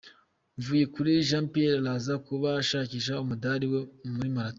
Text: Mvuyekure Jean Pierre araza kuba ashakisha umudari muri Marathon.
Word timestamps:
Mvuyekure 0.57 1.11
Jean 1.27 1.45
Pierre 1.53 1.79
araza 1.81 2.13
kuba 2.27 2.49
ashakisha 2.61 3.21
umudari 3.23 3.65
muri 4.15 4.29
Marathon. 4.35 4.49